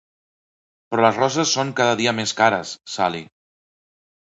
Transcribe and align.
Però 0.93 1.03
les 1.05 1.21
roses 1.21 1.53
són 1.59 1.75
cada 1.83 1.95
dia 2.03 2.17
més 2.23 2.37
cares, 2.43 2.77
Sally. 2.99 3.27